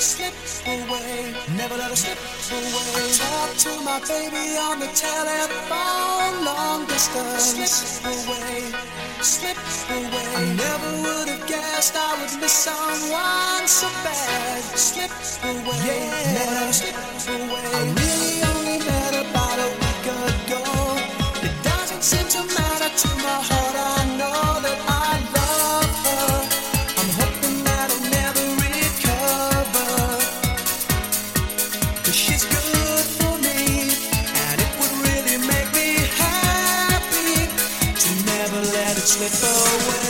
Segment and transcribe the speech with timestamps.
[0.00, 0.32] slip
[0.66, 1.34] away.
[1.56, 2.88] Never let her slip away.
[2.96, 7.60] I talk to my baby on the telephone, long distance.
[7.60, 8.72] Slip away,
[9.20, 9.58] slip
[9.92, 10.26] away.
[10.36, 14.62] I never would have guessed I would miss someone so bad.
[14.74, 15.10] Slip
[15.44, 16.32] away, yeah.
[16.32, 16.96] never let her slip
[17.36, 17.99] away.
[39.28, 40.09] slip away.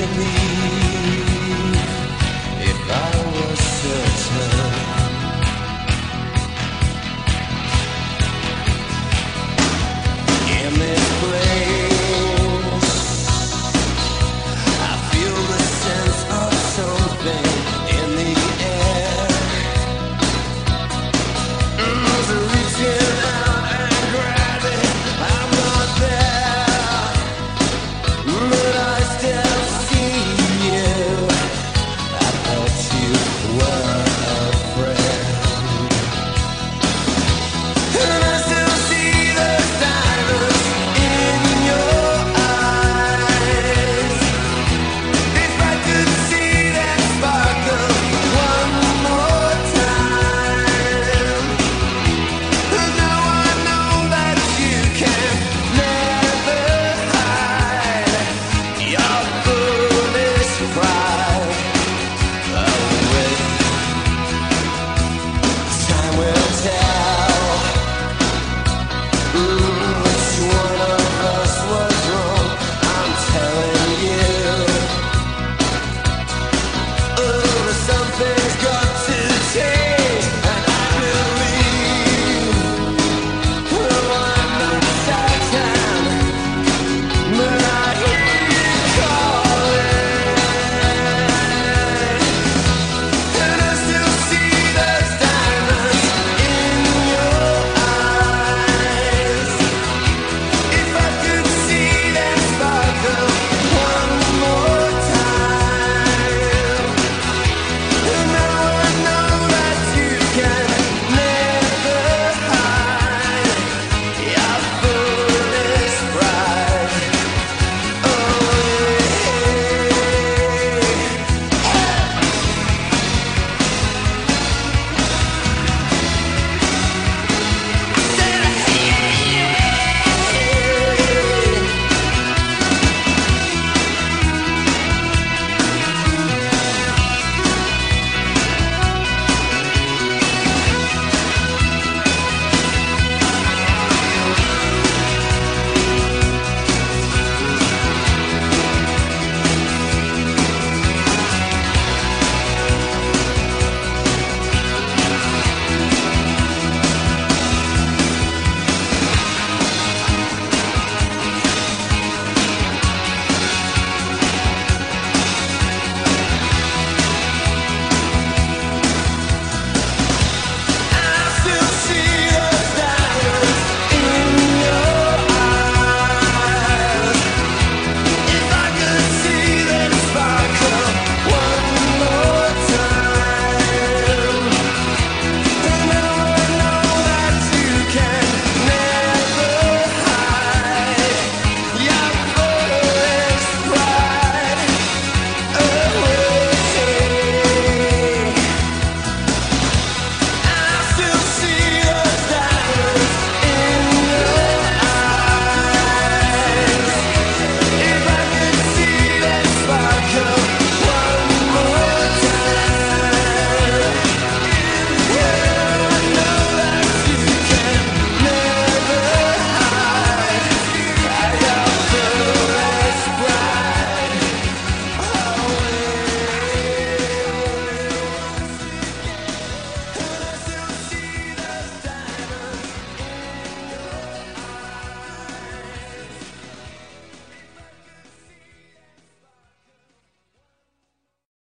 [0.00, 0.39] will